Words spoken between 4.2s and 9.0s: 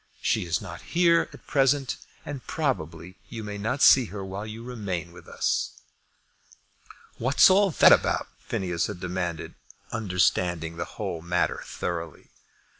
while you remain with us." "What's all that about?" Phineas had